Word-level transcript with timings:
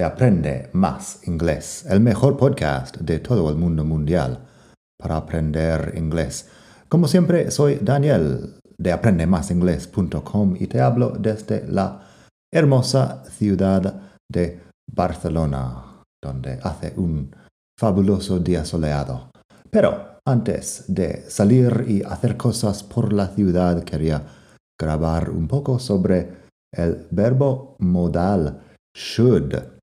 de 0.00 0.04
Aprende 0.04 0.70
Más 0.72 1.28
Inglés, 1.28 1.84
el 1.86 2.00
mejor 2.00 2.38
podcast 2.38 2.96
de 2.96 3.18
todo 3.18 3.50
el 3.50 3.56
mundo 3.56 3.84
mundial 3.84 4.46
para 4.98 5.18
aprender 5.18 5.92
inglés. 5.94 6.48
Como 6.88 7.06
siempre, 7.06 7.50
soy 7.50 7.80
Daniel 7.82 8.54
de 8.78 8.92
aprendemásinglés.com 8.92 10.56
y 10.58 10.68
te 10.68 10.80
hablo 10.80 11.10
desde 11.10 11.68
la 11.68 12.00
hermosa 12.50 13.24
ciudad 13.26 14.14
de 14.26 14.62
Barcelona, 14.90 16.00
donde 16.24 16.58
hace 16.62 16.94
un 16.96 17.36
fabuloso 17.78 18.38
día 18.38 18.64
soleado. 18.64 19.30
Pero 19.68 20.16
antes 20.24 20.84
de 20.88 21.28
salir 21.28 21.84
y 21.86 22.02
hacer 22.04 22.38
cosas 22.38 22.82
por 22.82 23.12
la 23.12 23.28
ciudad, 23.28 23.84
quería 23.84 24.22
grabar 24.80 25.28
un 25.28 25.46
poco 25.46 25.78
sobre 25.78 26.48
el 26.72 27.06
verbo 27.10 27.76
modal 27.80 28.62
should 28.96 29.79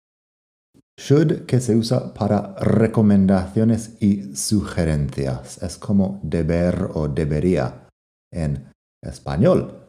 should 1.00 1.46
que 1.46 1.60
se 1.60 1.76
usa 1.76 2.14
para 2.14 2.56
recomendaciones 2.56 4.02
y 4.02 4.36
sugerencias. 4.36 5.62
Es 5.62 5.78
como 5.78 6.20
deber 6.24 6.90
o 6.94 7.08
debería 7.08 7.88
en 8.34 8.72
español. 9.04 9.86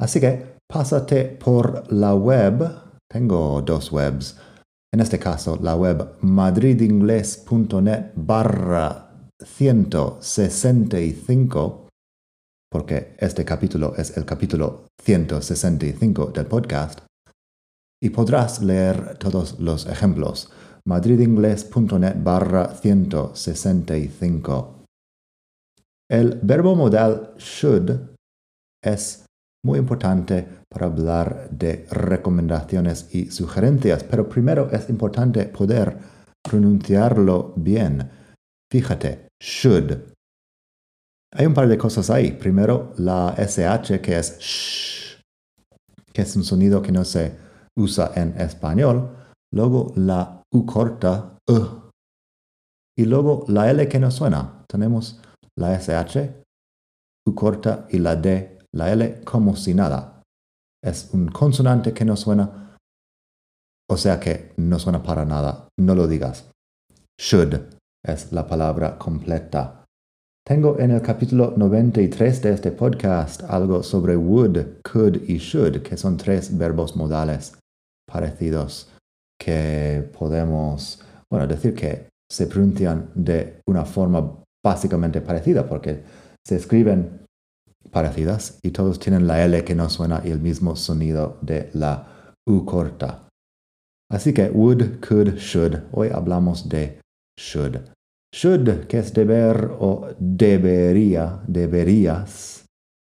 Así 0.00 0.20
que 0.20 0.56
pásate 0.68 1.26
por 1.26 1.92
la 1.92 2.14
web. 2.14 2.68
Tengo 3.10 3.62
dos 3.62 3.92
webs. 3.92 4.38
En 4.92 5.00
este 5.00 5.18
caso, 5.18 5.58
la 5.62 5.74
web 5.74 6.16
madridingles.net 6.20 8.12
barra 8.14 9.08
165, 9.42 11.88
porque 12.70 13.16
este 13.18 13.44
capítulo 13.44 13.94
es 13.96 14.16
el 14.16 14.24
capítulo 14.24 14.86
165 15.02 16.26
del 16.26 16.46
podcast 16.46 17.00
y 18.02 18.10
podrás 18.10 18.60
leer 18.60 19.16
todos 19.18 19.58
los 19.60 19.86
ejemplos. 19.86 20.50
madridingles.net 20.84 22.16
barra 22.20 22.74
165. 22.74 24.84
El 26.10 26.40
verbo 26.42 26.74
modal 26.74 27.34
should 27.38 27.92
es 28.84 29.24
muy 29.64 29.78
importante 29.78 30.44
para 30.68 30.86
hablar 30.86 31.48
de 31.50 31.86
recomendaciones 31.92 33.14
y 33.14 33.30
sugerencias, 33.30 34.02
pero 34.02 34.28
primero 34.28 34.68
es 34.72 34.90
importante 34.90 35.44
poder 35.44 35.96
pronunciarlo 36.42 37.52
bien. 37.54 38.10
Fíjate, 38.68 39.28
should. 39.40 39.92
Hay 41.34 41.46
un 41.46 41.54
par 41.54 41.68
de 41.68 41.78
cosas 41.78 42.10
ahí. 42.10 42.32
Primero, 42.32 42.92
la 42.96 43.36
SH 43.38 44.00
que 44.00 44.18
es 44.18 44.40
sh, 44.40 45.20
que 46.12 46.22
es 46.22 46.34
un 46.34 46.42
sonido 46.42 46.82
que 46.82 46.90
no 46.90 47.04
se 47.04 47.51
usa 47.76 48.12
en 48.14 48.38
español, 48.40 49.16
luego 49.52 49.92
la 49.96 50.42
U 50.52 50.66
corta, 50.66 51.38
U, 51.48 51.82
y 52.96 53.04
luego 53.04 53.44
la 53.48 53.70
L 53.70 53.88
que 53.88 53.98
no 53.98 54.10
suena. 54.10 54.64
Tenemos 54.68 55.20
la 55.56 55.74
SH, 55.74 56.44
U 57.26 57.34
corta 57.34 57.86
y 57.90 57.98
la 57.98 58.16
D, 58.16 58.58
la 58.74 58.92
L 58.92 59.22
como 59.24 59.56
si 59.56 59.74
nada. 59.74 60.22
Es 60.84 61.10
un 61.12 61.28
consonante 61.28 61.92
que 61.92 62.04
no 62.04 62.16
suena, 62.16 62.76
o 63.88 63.96
sea 63.96 64.18
que 64.20 64.52
no 64.56 64.78
suena 64.78 65.02
para 65.02 65.24
nada. 65.24 65.68
No 65.78 65.94
lo 65.94 66.06
digas. 66.06 66.50
Should 67.18 67.78
es 68.04 68.32
la 68.32 68.46
palabra 68.46 68.98
completa. 68.98 69.84
Tengo 70.44 70.78
en 70.80 70.90
el 70.90 71.02
capítulo 71.02 71.54
93 71.56 72.42
de 72.42 72.52
este 72.52 72.72
podcast 72.72 73.44
algo 73.44 73.84
sobre 73.84 74.16
would, 74.16 74.82
could 74.82 75.22
y 75.28 75.38
should, 75.38 75.82
que 75.82 75.96
son 75.96 76.16
tres 76.16 76.58
verbos 76.58 76.96
modales 76.96 77.61
parecidos 78.12 78.88
que 79.40 80.08
podemos, 80.16 81.02
bueno, 81.30 81.46
decir 81.46 81.74
que 81.74 82.08
se 82.30 82.46
pronuncian 82.46 83.10
de 83.14 83.60
una 83.66 83.84
forma 83.84 84.42
básicamente 84.64 85.20
parecida 85.20 85.66
porque 85.66 86.02
se 86.46 86.56
escriben 86.56 87.26
parecidas 87.90 88.58
y 88.62 88.70
todos 88.70 88.98
tienen 88.98 89.26
la 89.26 89.44
L 89.44 89.64
que 89.64 89.74
no 89.74 89.88
suena 89.90 90.22
y 90.24 90.30
el 90.30 90.40
mismo 90.40 90.76
sonido 90.76 91.38
de 91.42 91.70
la 91.74 92.34
U 92.46 92.64
corta. 92.64 93.28
Así 94.10 94.32
que 94.32 94.50
would, 94.50 95.00
could, 95.00 95.36
should. 95.36 95.80
Hoy 95.92 96.08
hablamos 96.12 96.68
de 96.68 97.00
should. 97.38 97.76
Should, 98.34 98.86
que 98.86 98.98
es 98.98 99.12
deber 99.12 99.70
o 99.78 100.08
debería, 100.18 101.40
deberías, 101.46 102.64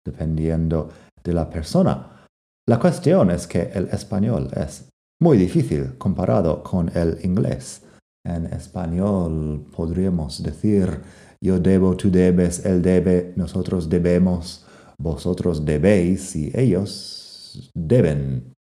dependiendo 0.05 0.91
de 1.23 1.33
la 1.33 1.49
persona. 1.49 2.27
La 2.69 2.79
cuestión 2.79 3.31
es 3.31 3.47
que 3.47 3.71
el 3.75 3.89
español 3.89 4.51
es 4.55 4.89
muy 5.23 5.39
difícil 5.39 5.97
comparado 5.99 6.65
con 6.65 6.91
el 6.97 7.19
inglés. 7.23 7.83
En 8.27 8.47
español 8.47 9.65
podríamos 9.75 10.43
decir 10.43 11.01
yo 11.41 11.61
debo, 11.61 11.97
tú 11.97 12.11
debes, 12.11 12.65
él 12.67 12.83
debe, 12.83 13.33
nosotros 13.37 13.89
debemos, 13.89 14.67
vosotros 14.99 15.65
debéis 15.65 16.35
y 16.35 16.51
ellos 16.55 17.71
deben. 17.73 18.53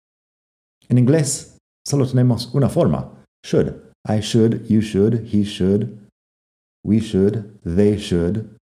En 0.87 0.97
inglés 0.99 1.57
solo 1.87 2.07
tenemos 2.07 2.53
una 2.53 2.69
forma, 2.69 3.23
should. 3.43 3.73
I 4.07 4.19
should, 4.19 4.67
you 4.67 4.81
should, 4.81 5.27
he 5.31 5.43
should, 5.43 5.97
we 6.83 6.99
should, 6.99 7.59
they 7.63 7.97
should. 7.97 8.57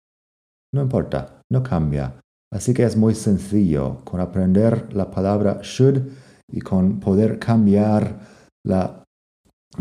No 0.73 0.83
importa, 0.83 1.43
no 1.51 1.63
cambia. 1.63 2.21
Así 2.53 2.75
que 2.75 2.85
es 2.85 2.97
muy 2.97 3.15
sencillo. 3.15 4.05
Con 4.05 4.21
aprender 4.21 4.93
la 4.95 5.11
palabra 5.11 5.61
should 5.63 6.13
y 6.51 6.61
con 6.61 7.01
poder 7.01 7.39
cambiar 7.39 8.21
la 8.65 9.05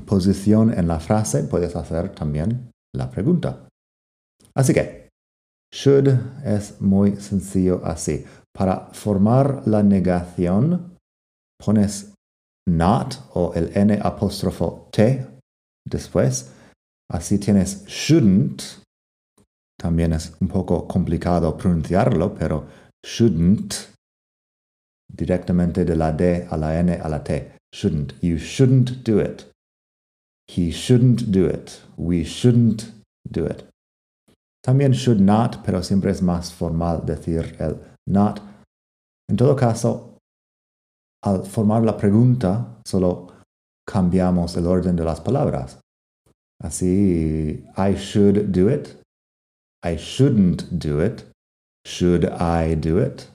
posición 0.06 0.74
en 0.74 0.88
la 0.88 1.00
frase 1.00 1.44
puedes 1.44 1.76
hacer 1.76 2.10
también 2.14 2.72
la 2.94 3.10
pregunta. 3.10 3.68
Así 4.56 4.74
que, 4.74 5.10
should 5.74 6.08
es 6.44 6.82
muy 6.82 7.16
sencillo 7.18 7.82
así. 7.86 8.26
Para 8.54 8.88
formar 8.92 9.68
la 9.68 9.84
negación, 9.84 10.98
pones 11.64 12.14
not 12.68 13.16
o 13.34 13.54
el 13.54 13.72
n 13.78 14.00
apóstrofo 14.02 14.90
t 14.92 15.26
después. 15.86 16.54
Así 17.10 17.40
tienes 17.40 17.86
shouldn't. 17.86 18.84
También 19.80 20.14
es 20.14 20.36
un 20.42 20.48
poco 20.48 20.88
complicado 20.88 21.56
pronunciarlo, 21.56 22.34
pero 22.34 22.66
shouldn't 23.06 23.97
directamente 25.08 25.86
de 25.86 25.96
la 25.96 26.12
D 26.12 26.48
a 26.50 26.58
la 26.58 26.78
N 26.80 26.92
a 26.92 27.08
la 27.10 27.20
T. 27.24 27.52
Shouldn't. 27.74 28.14
You 28.22 28.38
shouldn't 28.38 29.04
do 29.04 29.20
it. 29.20 29.46
He 30.48 30.72
shouldn't 30.72 31.32
do 31.32 31.46
it. 31.46 31.82
We 31.98 32.24
shouldn't 32.24 32.92
do 33.30 33.46
it. 33.46 33.66
También 34.66 34.94
should 34.94 35.22
not, 35.22 35.64
pero 35.64 35.82
siempre 35.82 36.12
es 36.12 36.22
más 36.22 36.52
formal 36.52 37.06
decir 37.06 37.56
el 37.60 37.80
not. 38.06 38.42
En 39.30 39.38
todo 39.38 39.56
caso, 39.56 40.18
al 41.24 41.46
formar 41.46 41.84
la 41.84 41.98
pregunta, 41.98 42.82
solo 42.86 43.34
cambiamos 43.86 44.56
el 44.58 44.68
orden 44.68 44.96
de 44.96 45.04
las 45.04 45.22
palabras. 45.22 45.80
Así, 46.62 47.66
I 47.78 47.96
should 47.96 48.52
do 48.52 48.70
it. 48.70 48.98
I 49.84 49.98
shouldn't 49.98 50.80
do 50.80 51.02
it. 51.02 51.26
Should 51.86 52.26
I 52.26 52.76
do 52.76 53.00
it? 53.00 53.30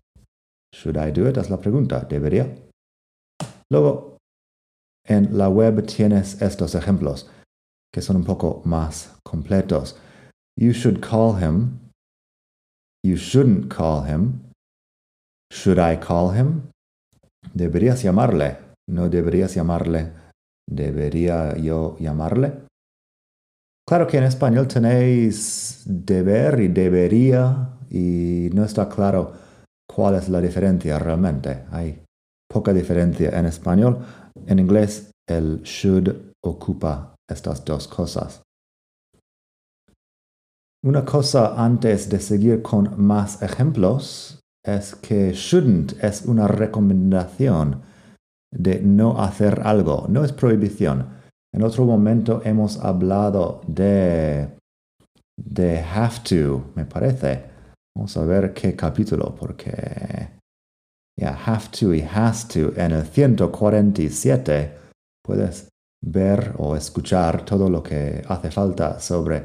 Should 0.75 0.97
I 0.97 1.13
do 1.13 1.29
it? 1.29 1.37
Es 1.37 1.51
la 1.51 1.59
pregunta. 1.59 2.01
¿Debería? 2.01 2.47
Luego, 3.71 4.19
en 5.07 5.37
la 5.37 5.49
web 5.49 5.85
tienes 5.87 6.41
estos 6.41 6.75
ejemplos 6.75 7.29
que 7.93 8.01
son 8.01 8.17
un 8.17 8.25
poco 8.25 8.63
más 8.65 9.15
completos. 9.25 9.97
You 10.59 10.73
should 10.73 11.01
call 11.01 11.43
him. 11.43 11.79
You 13.05 13.17
shouldn't 13.17 13.69
call 13.69 14.07
him. 14.07 14.41
Should 15.53 15.79
I 15.79 15.99
call 15.99 16.37
him? 16.37 16.71
Deberías 17.53 18.03
llamarle. 18.03 18.57
No 18.89 19.09
deberías 19.09 19.55
llamarle. 19.55 20.13
¿Debería 20.69 21.57
yo 21.57 21.97
llamarle? 21.99 22.67
Claro 23.87 24.07
que 24.07 24.17
en 24.17 24.25
español 24.25 24.69
tenéis 24.69 25.83
deber 25.85 26.61
y 26.61 26.69
debería 26.69 27.77
y 27.91 28.49
no 28.55 28.65
está 28.65 28.89
claro 28.89 29.33
cuál 29.87 30.15
es 30.17 30.29
la 30.29 30.41
diferencia 30.41 30.99
realmente. 30.99 31.65
Hay 31.71 32.03
poca 32.49 32.73
diferencia 32.73 33.31
en 33.39 33.47
español. 33.47 33.99
En 34.47 34.59
inglés 34.59 35.11
el 35.29 35.63
should 35.63 36.35
ocupa 36.45 37.15
estas 37.29 37.65
dos 37.65 37.89
cosas. 37.89 38.43
Una 40.85 41.05
cosa 41.05 41.55
antes 41.63 42.09
de 42.09 42.19
seguir 42.19 42.61
con 42.61 43.01
más 43.01 43.41
ejemplos 43.41 44.41
es 44.65 44.97
que 44.97 45.33
shouldn't 45.33 45.93
es 46.03 46.23
una 46.27 46.49
recomendación 46.49 47.83
de 48.53 48.81
no 48.81 49.23
hacer 49.23 49.61
algo, 49.65 50.07
no 50.09 50.25
es 50.25 50.33
prohibición. 50.33 51.07
En 51.55 51.63
otro 51.63 51.85
momento 51.85 52.43
hemos 52.45 52.79
hablado 52.81 53.61
de, 53.67 54.49
de 55.37 55.81
have 55.81 56.21
to, 56.29 56.73
me 56.75 56.85
parece. 56.85 57.52
Vamos 57.95 58.17
a 58.17 58.25
ver 58.25 58.55
qué 58.55 58.75
capítulo, 58.75 59.35
porque 59.39 60.29
ya 61.19 61.39
have 61.47 61.69
to 61.79 61.95
y 61.95 62.01
has 62.01 62.49
to 62.49 62.73
en 62.77 62.93
el 62.93 63.05
147 63.05 64.79
puedes 65.23 65.69
ver 66.05 66.55
o 66.59 66.75
escuchar 66.75 67.45
todo 67.45 67.69
lo 67.69 67.83
que 67.83 68.23
hace 68.29 68.51
falta 68.51 68.99
sobre 68.99 69.45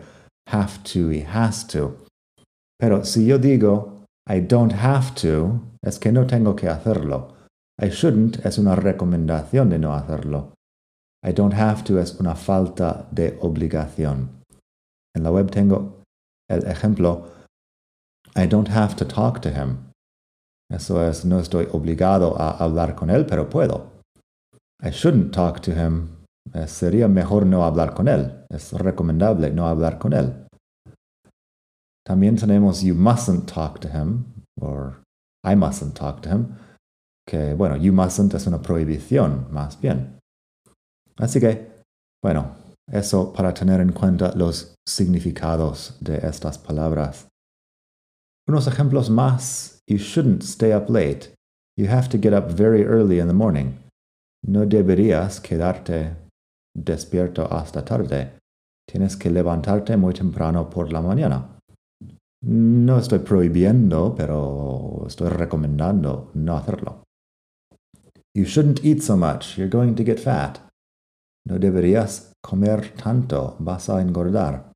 have 0.50 0.80
to 0.84 1.12
y 1.12 1.24
has 1.24 1.68
to. 1.68 2.06
Pero 2.80 3.04
si 3.04 3.26
yo 3.26 3.38
digo 3.38 4.06
I 4.30 4.42
don't 4.42 4.74
have 4.74 5.14
to, 5.22 5.62
es 5.82 6.00
que 6.00 6.12
no 6.12 6.26
tengo 6.26 6.56
que 6.56 6.68
hacerlo. 6.68 7.36
I 7.82 7.90
shouldn't 7.90 8.46
es 8.46 8.58
una 8.58 8.76
recomendación 8.76 9.70
de 9.70 9.80
no 9.80 9.94
hacerlo. 9.94 10.54
I 11.26 11.32
don't 11.34 11.54
have 11.54 11.84
to 11.84 12.00
es 12.00 12.20
una 12.20 12.36
falta 12.36 13.08
de 13.12 13.38
obligación. 13.42 14.44
En 15.16 15.24
la 15.24 15.32
web 15.32 15.50
tengo 15.52 16.02
el 16.50 16.66
ejemplo 16.68 17.37
I 18.38 18.45
don't 18.45 18.69
have 18.69 18.95
to 18.98 19.06
talk 19.06 19.42
to 19.42 19.50
him. 19.50 19.92
Eso 20.69 21.01
es, 21.01 21.25
no 21.25 21.39
estoy 21.39 21.68
obligado 21.72 22.36
a 22.39 22.57
hablar 22.63 22.95
con 22.95 23.10
él, 23.10 23.25
pero 23.25 23.50
puedo. 23.50 24.04
I 24.84 24.92
shouldn't 24.92 25.34
talk 25.34 25.62
to 25.62 25.72
him. 25.72 26.18
sería 26.68 27.07
mejor 27.07 27.45
no 27.45 27.63
hablar 27.63 27.94
con 27.94 28.07
él. 28.07 28.45
Es 28.50 28.72
recomendable 28.74 29.50
no 29.51 29.68
hablar 29.68 29.98
con 29.98 30.13
él. 30.13 30.45
También 32.06 32.38
tenemos 32.38 32.81
you 32.84 32.94
mustn't 32.94 33.48
talk 33.48 33.80
to 33.80 33.89
him, 33.89 34.25
or 34.62 35.01
I 35.44 35.56
mustn't 35.56 35.95
talk 35.95 36.22
to 36.22 36.30
him, 36.30 36.56
que 37.25 37.54
bueno, 37.54 37.75
you 37.75 37.92
mustn't 37.92 38.34
es 38.34 38.48
una 38.48 38.62
prohibición, 38.62 39.48
más 39.51 39.80
bien. 39.81 40.19
Así 41.18 41.39
que, 41.39 41.84
bueno, 42.24 42.56
eso 42.89 43.34
para 43.34 43.54
tener 43.54 43.81
en 43.81 43.92
cuenta 43.92 44.31
los 44.36 44.75
significados 44.88 45.98
de 46.00 46.18
estas 46.18 46.57
palabras. 46.57 47.28
Unos 48.48 48.68
ejemplos 48.68 49.10
más. 49.10 49.82
You 49.88 49.98
shouldn't 49.98 50.44
stay 50.44 50.74
up 50.74 50.90
late. 50.90 51.34
You 51.76 51.88
have 51.88 52.08
to 52.10 52.18
get 52.18 52.34
up 52.34 52.50
very 52.50 52.86
early 52.86 53.20
in 53.20 53.28
the 53.28 53.34
morning. 53.34 53.78
No 54.46 54.66
deberías 54.66 55.42
quedarte 55.42 56.16
despierto 56.74 57.48
hasta 57.52 57.84
tarde. 57.84 58.32
Tienes 58.90 59.18
que 59.18 59.30
levantarte 59.30 59.98
muy 59.98 60.14
temprano 60.14 60.70
por 60.70 60.94
la 60.94 61.02
mañana. 61.02 61.60
No 62.44 62.98
estoy 62.98 63.20
prohibiendo, 63.20 64.16
pero 64.16 65.04
estoy 65.08 65.30
recomendando 65.30 66.32
no 66.36 66.56
hacerlo. 66.56 67.04
You 68.34 68.46
shouldn't 68.46 68.86
eat 68.86 69.02
so 69.02 69.18
much. 69.18 69.58
You're 69.58 69.70
going 69.70 69.96
to 69.96 70.04
get 70.04 70.20
fat. 70.20 70.60
No 71.46 71.58
deberías 71.58 72.32
comer 72.42 72.94
tanto. 72.96 73.58
Vas 73.60 73.90
a 73.90 74.00
engordar. 74.02 74.72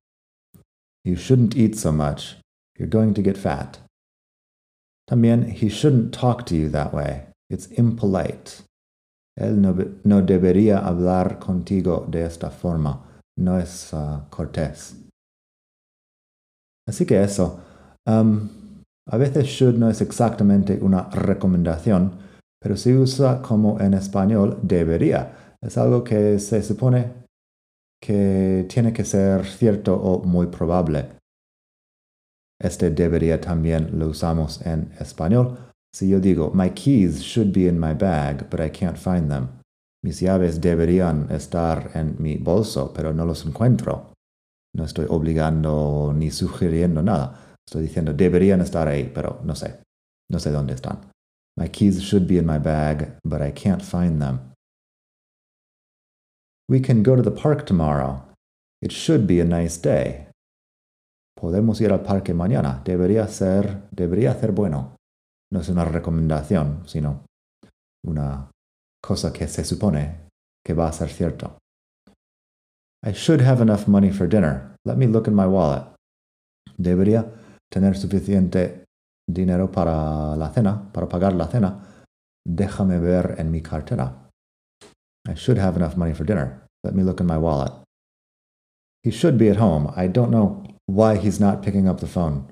You 1.04 1.16
shouldn't 1.16 1.56
eat 1.56 1.76
so 1.76 1.92
much. 1.92 2.41
You're 2.82 2.90
going 2.90 3.14
to 3.14 3.22
get 3.22 3.38
fat. 3.38 3.78
También, 5.08 5.48
he 5.52 5.68
shouldn't 5.68 6.12
talk 6.12 6.44
to 6.46 6.56
you 6.56 6.68
that 6.70 6.92
way. 6.92 7.26
It's 7.48 7.68
impolite. 7.78 8.64
Él 9.38 9.60
no, 10.04 10.20
debería 10.22 10.84
hablar 10.84 11.38
contigo 11.38 12.10
de 12.10 12.24
esta 12.24 12.50
forma. 12.50 12.98
No 13.36 13.56
es 13.56 13.92
uh, 13.92 14.22
cortés. 14.30 14.96
Así 16.88 17.06
que 17.06 17.22
eso. 17.22 17.60
Um, 18.04 18.50
a 19.08 19.16
veces 19.16 19.46
should 19.46 19.78
no 19.78 19.88
es 19.88 20.00
exactamente 20.00 20.80
una 20.82 21.08
recomendación, 21.10 22.18
pero 22.60 22.76
se 22.76 22.98
usa 22.98 23.40
como 23.42 23.78
en 23.78 23.94
español 23.94 24.58
debería. 24.60 25.54
Es 25.62 25.78
algo 25.78 26.02
que 26.02 26.40
se 26.40 26.60
supone 26.64 27.12
que 28.00 28.66
tiene 28.68 28.92
que 28.92 29.04
ser 29.04 29.46
cierto 29.46 29.94
o 29.94 30.24
muy 30.24 30.48
probable. 30.48 31.21
Este 32.62 32.90
debería 32.90 33.40
también 33.40 33.98
lo 33.98 34.08
usamos 34.08 34.64
en 34.64 34.92
español. 35.00 35.58
Si 35.94 36.08
yo 36.08 36.20
digo, 36.20 36.52
my 36.54 36.70
keys 36.70 37.20
should 37.20 37.52
be 37.52 37.66
in 37.66 37.78
my 37.78 37.92
bag, 37.92 38.48
but 38.48 38.60
I 38.60 38.70
can't 38.70 38.96
find 38.96 39.28
them. 39.28 39.48
Mis 40.04 40.20
llaves 40.20 40.60
deberían 40.60 41.30
estar 41.30 41.90
en 41.94 42.16
mi 42.18 42.36
bolso, 42.36 42.92
pero 42.94 43.12
no 43.12 43.24
los 43.24 43.44
encuentro. 43.44 44.12
No 44.74 44.84
estoy 44.84 45.06
obligando 45.08 46.12
ni 46.16 46.30
sugiriendo 46.30 47.02
nada. 47.02 47.56
Estoy 47.68 47.82
diciendo, 47.82 48.12
deberían 48.12 48.60
estar 48.60 48.88
ahí, 48.88 49.10
pero 49.12 49.40
no 49.44 49.54
sé. 49.54 49.80
No 50.30 50.38
sé 50.38 50.50
dónde 50.50 50.74
están. 50.74 51.00
My 51.58 51.68
keys 51.68 52.00
should 52.00 52.26
be 52.26 52.38
in 52.38 52.46
my 52.46 52.58
bag, 52.58 53.18
but 53.24 53.42
I 53.42 53.52
can't 53.52 53.82
find 53.82 54.20
them. 54.20 54.40
We 56.68 56.80
can 56.80 57.02
go 57.02 57.16
to 57.16 57.22
the 57.22 57.30
park 57.30 57.66
tomorrow. 57.66 58.22
It 58.80 58.92
should 58.92 59.26
be 59.26 59.40
a 59.40 59.44
nice 59.44 59.76
day. 59.76 60.26
Podemos 61.34 61.80
ir 61.80 61.92
al 61.92 62.02
parque 62.02 62.34
mañana. 62.34 62.82
Debería 62.84 63.26
ser, 63.28 63.88
debería 63.90 64.34
ser 64.34 64.52
bueno. 64.52 64.96
No 65.52 65.60
es 65.60 65.68
una 65.68 65.84
recomendación, 65.84 66.82
sino 66.86 67.24
una 68.04 68.50
cosa 69.02 69.32
que 69.32 69.48
se 69.48 69.64
supone 69.64 70.28
que 70.64 70.74
va 70.74 70.88
a 70.88 70.92
ser 70.92 71.08
cierto. 71.10 71.58
I 73.04 73.12
should 73.12 73.42
have 73.42 73.60
enough 73.60 73.88
money 73.88 74.10
for 74.10 74.28
dinner. 74.28 74.76
Let 74.84 74.96
me 74.96 75.06
look 75.06 75.26
in 75.26 75.34
my 75.34 75.46
wallet. 75.46 75.84
Debería 76.78 77.26
tener 77.70 77.96
suficiente 77.96 78.84
dinero 79.28 79.70
para 79.70 80.36
la 80.36 80.50
cena, 80.50 80.90
para 80.92 81.08
pagar 81.08 81.32
la 81.32 81.48
cena. 81.48 82.04
Déjame 82.46 82.98
ver 82.98 83.36
en 83.38 83.50
mi 83.50 83.60
cartera. 83.60 84.30
I 85.28 85.34
should 85.34 85.58
have 85.58 85.76
enough 85.76 85.96
money 85.96 86.14
for 86.14 86.24
dinner. 86.24 86.66
Let 86.84 86.94
me 86.94 87.02
look 87.02 87.20
in 87.20 87.26
my 87.26 87.36
wallet. 87.36 87.72
He 89.04 89.10
should 89.10 89.36
be 89.36 89.50
at 89.50 89.58
home. 89.58 89.92
I 89.96 90.08
don't 90.08 90.30
know 90.30 90.62
why 90.86 91.16
he's 91.16 91.40
not 91.40 91.62
picking 91.62 91.88
up 91.88 92.00
the 92.00 92.06
phone. 92.06 92.46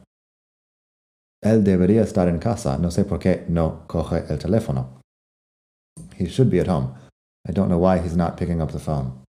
Él 1.42 1.64
debería 1.64 2.02
estar 2.02 2.28
en 2.28 2.38
casa. 2.38 2.78
No 2.78 2.90
sé 2.90 3.04
por 3.04 3.18
qué 3.18 3.46
no 3.48 3.86
coge 3.86 4.24
el 4.28 4.38
teléfono. 4.38 5.00
He 6.16 6.26
should 6.26 6.50
be 6.50 6.60
at 6.60 6.68
home. 6.68 6.94
I 7.48 7.52
don't 7.52 7.68
know 7.68 7.78
why 7.78 7.98
he's 7.98 8.16
not 8.16 8.36
picking 8.36 8.60
up 8.60 8.72
the 8.72 8.78
phone. 8.78 9.24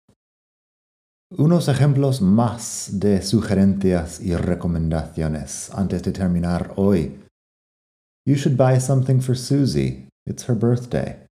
Unos 1.38 1.68
ejemplos 1.68 2.20
más 2.20 2.98
de 2.98 3.22
sugerencias 3.22 4.20
y 4.20 4.34
recomendaciones 4.34 5.70
antes 5.72 6.02
de 6.02 6.10
terminar 6.10 6.72
hoy. 6.76 7.20
You 8.26 8.34
should 8.34 8.56
buy 8.56 8.80
something 8.80 9.20
for 9.20 9.36
Susie. 9.36 10.08
It's 10.26 10.48
her 10.48 10.56
birthday. 10.56 11.24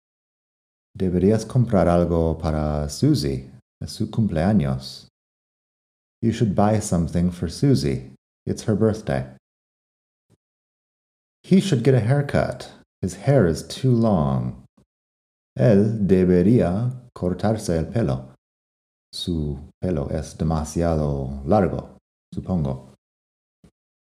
Deberías 0.96 1.44
comprar 1.44 1.88
algo 1.88 2.38
para 2.38 2.88
Susie. 2.88 3.50
Es 3.82 3.90
su 3.92 4.08
cumpleaños. 4.10 5.07
You 6.20 6.32
should 6.32 6.54
buy 6.54 6.80
something 6.80 7.30
for 7.30 7.48
Susie. 7.48 8.12
It's 8.46 8.64
her 8.64 8.74
birthday. 8.74 9.26
He 11.42 11.60
should 11.60 11.84
get 11.84 11.94
a 11.94 12.00
haircut. 12.00 12.70
His 13.00 13.14
hair 13.26 13.46
is 13.46 13.62
too 13.62 13.92
long. 13.92 14.64
Él 15.56 16.06
debería 16.06 16.92
cortarse 17.14 17.76
el 17.78 17.86
pelo. 17.86 18.34
Su 19.12 19.58
pelo 19.80 20.08
es 20.10 20.34
demasiado 20.36 21.42
largo, 21.46 21.96
supongo. 22.34 22.94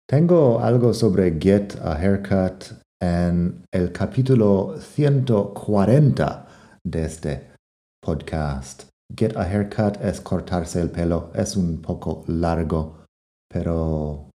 Tengo 0.07 0.59
algo 0.59 0.93
sobre 0.93 1.39
get 1.39 1.75
a 1.75 1.95
haircut 1.95 2.73
en 3.01 3.63
el 3.71 3.91
capítulo 3.91 4.77
140 4.77 6.47
de 6.83 7.05
este 7.05 7.51
podcast. 8.01 8.90
Get 9.15 9.35
a 9.35 9.43
haircut 9.43 9.97
es 10.01 10.21
cortarse 10.21 10.79
el 10.79 10.89
pelo, 10.89 11.31
es 11.33 11.55
un 11.55 11.81
poco 11.81 12.23
largo, 12.27 13.05
pero 13.49 14.29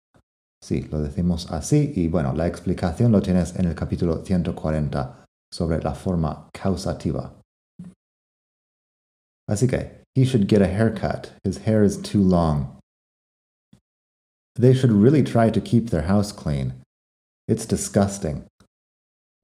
sí, 0.62 0.82
lo 0.90 1.00
decimos 1.00 1.50
así 1.50 1.92
y 1.96 2.08
bueno, 2.08 2.34
la 2.34 2.46
explicación 2.46 3.12
lo 3.12 3.22
tienes 3.22 3.56
en 3.56 3.66
el 3.66 3.74
capítulo 3.74 4.24
140 4.24 5.24
sobre 5.52 5.80
la 5.82 5.94
forma 5.94 6.48
causativa. 6.52 7.32
Así 9.48 9.68
que, 9.68 10.02
he 10.14 10.24
should 10.24 10.48
get 10.48 10.60
a 10.60 10.66
haircut. 10.66 11.32
His 11.44 11.58
hair 11.58 11.84
is 11.84 11.96
too 11.96 12.20
long. 12.20 12.78
They 14.56 14.74
should 14.74 14.92
really 14.92 15.22
try 15.22 15.50
to 15.50 15.60
keep 15.60 15.90
their 15.90 16.02
house 16.02 16.32
clean. 16.32 16.74
It's 17.46 17.66
disgusting. 17.66 18.46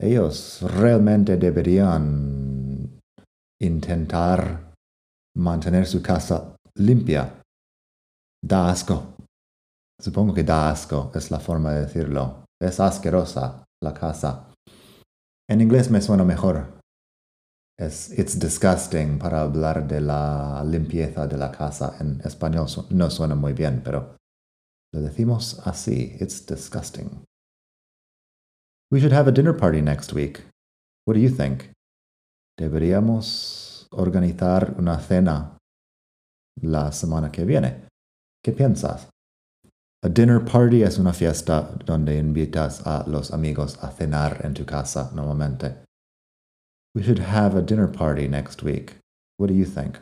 Ellos 0.01 0.61
realmente 0.63 1.37
deberían 1.37 2.99
intentar 3.61 4.72
mantener 5.37 5.87
su 5.87 6.03
casa 6.03 6.57
limpia. 6.77 7.41
Da 8.45 8.71
asco. 8.71 9.15
Supongo 10.01 10.35
que 10.35 10.43
da 10.43 10.71
asco 10.71 11.13
es 11.15 11.31
la 11.31 11.39
forma 11.39 11.73
de 11.73 11.87
decirlo. 11.87 12.45
Es 12.61 12.81
asquerosa 12.81 13.65
la 13.83 13.95
casa. 13.95 14.49
En 15.49 15.61
inglés 15.61 15.91
me 15.91 16.01
suena 16.01 16.25
mejor. 16.25 16.81
Es 17.79 18.17
it's 18.19 18.39
disgusting 18.39 19.19
para 19.19 19.43
hablar 19.43 19.87
de 19.87 20.01
la 20.01 20.63
limpieza 20.65 21.27
de 21.27 21.39
la 21.39 21.51
casa. 21.51 21.97
En 22.01 22.21
español 22.25 22.67
no 22.91 23.11
suena 23.11 23.35
muy 23.35 23.53
bien, 23.53 23.83
pero 23.85 24.17
Lo 24.95 25.01
decimos 25.01 25.59
así. 25.65 26.17
It's 26.21 26.45
disgusting. 26.45 27.25
We 28.91 29.01
should 29.01 29.13
have 29.13 29.27
a 29.27 29.33
dinner 29.33 29.55
party 29.55 29.81
next 29.81 30.13
week. 30.13 30.45
What 31.07 31.15
do 31.15 31.21
you 31.21 31.31
think? 31.31 31.73
Deberíamos 32.61 33.72
organizar 33.93 34.75
una 34.79 34.99
cena 34.99 35.57
la 36.61 36.93
semana 36.93 37.31
que 37.31 37.45
viene. 37.45 37.87
¿Qué 38.45 38.53
piensas? 38.53 39.09
A 40.05 40.09
dinner 40.09 40.41
party 40.41 40.83
es 40.83 40.99
una 40.99 41.13
fiesta 41.13 41.71
donde 41.85 42.19
invitas 42.19 42.85
a 42.87 43.05
los 43.07 43.33
amigos 43.33 43.79
a 43.83 43.91
cenar 43.91 44.45
en 44.45 44.53
tu 44.55 44.65
casa 44.65 45.11
normalmente. 45.15 45.77
We 46.95 47.03
should 47.03 47.21
have 47.21 47.57
a 47.57 47.63
dinner 47.63 47.87
party 47.87 48.29
next 48.29 48.63
week. 48.63 48.97
What 49.39 49.49
do 49.49 49.55
you 49.55 49.65
think? 49.65 50.01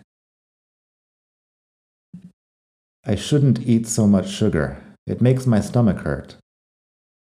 I 3.05 3.15
shouldn't 3.15 3.61
eat 3.61 3.87
so 3.87 4.07
much 4.07 4.29
sugar. 4.29 4.79
It 5.07 5.21
makes 5.21 5.47
my 5.47 5.61
stomach 5.61 5.99
hurt. 5.99 6.37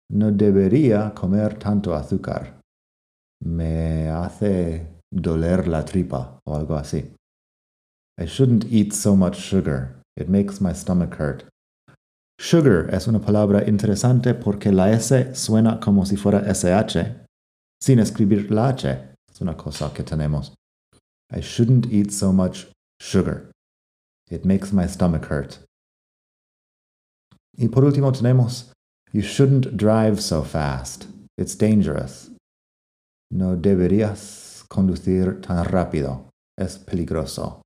No 0.09 0.30
debería 0.30 1.14
comer 1.14 1.59
tanto 1.59 1.94
azúcar. 1.94 2.54
Me 3.40 4.09
hace 4.09 4.87
doler 5.12 5.66
la 5.69 5.85
tripa 5.85 6.38
o 6.47 6.54
algo 6.54 6.76
así. 6.76 7.11
I 8.19 8.26
shouldn't 8.26 8.66
eat 8.71 8.92
so 8.92 9.14
much 9.14 9.37
sugar. 9.37 9.97
It 10.16 10.28
makes 10.28 10.61
my 10.61 10.73
stomach 10.73 11.14
hurt. 11.14 11.45
Sugar 12.38 12.88
es 12.92 13.07
una 13.07 13.21
palabra 13.21 13.64
interesante 13.66 14.35
porque 14.35 14.73
la 14.73 14.90
S 14.90 15.35
suena 15.35 15.81
como 15.81 16.04
si 16.04 16.16
fuera 16.16 16.42
SH, 16.47 17.26
sin 17.81 17.99
escribir 17.99 18.50
la 18.50 18.69
H. 18.69 19.14
Es 19.31 19.40
una 19.40 19.54
cosa 19.54 19.90
que 19.95 20.02
tenemos. 20.02 20.52
I 21.31 21.40
shouldn't 21.40 21.87
eat 21.90 22.11
so 22.11 22.33
much 22.33 22.66
sugar. 23.00 23.50
It 24.31 24.45
makes 24.45 24.73
my 24.73 24.87
stomach 24.87 25.26
hurt. 25.26 25.61
Y 27.57 27.69
por 27.69 27.85
último 27.85 28.12
tenemos, 28.12 28.73
you 29.12 29.23
shouldn't 29.23 29.76
drive 29.76 30.21
so 30.21 30.42
fast. 30.42 31.07
It's 31.38 31.54
dangerous. 31.54 32.31
No 33.31 33.57
deberías 33.57 34.51
conducir 34.73 35.43
tan 35.43 35.64
rápido. 35.64 36.31
Es 36.59 36.79
peligroso. 36.79 37.61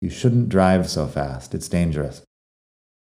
You 0.00 0.10
shouldn't 0.10 0.48
drive 0.48 0.88
so 0.88 1.08
fast. 1.08 1.54
It's 1.54 1.68
dangerous. 1.68 2.22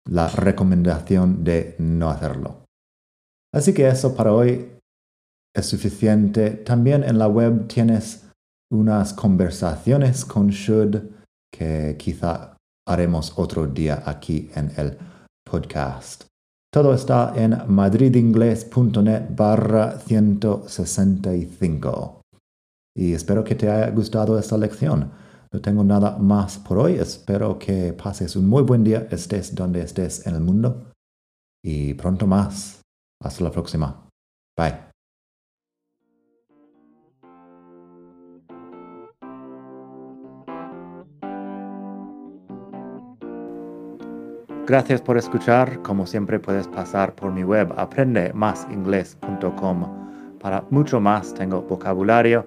La 0.09 0.29
recomendación 0.29 1.43
de 1.43 1.75
no 1.79 2.11
hacerlo. 2.11 2.63
Así 3.55 3.75
que 3.75 3.89
eso 3.89 4.15
para 4.15 4.33
hoy 4.33 4.79
es 5.55 5.67
suficiente. 5.67 6.51
También 6.51 7.05
en 7.05 7.19
la 7.19 7.29
web 7.29 7.69
tienes 7.69 8.27
unas 8.71 9.13
conversaciones 9.13 10.25
con 10.25 10.49
should 10.49 11.03
que 11.53 11.97
quizá 11.99 12.57
haremos 12.87 13.35
otro 13.37 13.67
día 13.67 14.03
aquí 14.07 14.51
en 14.55 14.73
el 14.77 14.97
podcast. 15.45 16.25
Todo 16.73 16.95
está 16.95 17.35
en 17.37 17.65
madridingles.net 17.69 19.37
barra 19.37 19.99
165. 19.99 22.22
Y 22.95 23.15
espero 23.15 23.43
que 23.43 23.55
te 23.55 23.71
haya 23.71 23.91
gustado 23.91 24.39
esta 24.39 24.59
lección. 24.59 25.11
No 25.53 25.61
tengo 25.61 25.85
nada 25.85 26.17
más 26.19 26.59
por 26.59 26.79
hoy. 26.79 26.95
Espero 26.95 27.59
que 27.59 27.93
pases 27.93 28.35
un 28.37 28.49
muy 28.49 28.63
buen 28.63 28.83
día, 28.85 29.07
estés 29.11 29.55
donde 29.55 29.83
estés 29.83 30.27
en 30.27 30.35
el 30.35 30.41
mundo. 30.41 30.93
Y 31.63 31.93
pronto 31.95 32.27
más. 32.27 32.81
Hasta 33.23 33.45
la 33.45 33.51
próxima. 33.51 34.09
Bye. 34.57 34.93
Gracias 44.67 45.03
por 45.03 45.19
escuchar. 45.19 45.83
Como 45.83 46.07
siempre 46.07 46.39
puedes 46.39 46.69
pasar 46.69 47.15
por 47.15 47.31
mi 47.33 47.45
web 47.45 47.75
aprendemasingles.com. 47.77 50.39
Para 50.39 50.65
mucho 50.71 50.99
más 51.01 51.35
tengo 51.35 51.61
vocabulario, 51.63 52.47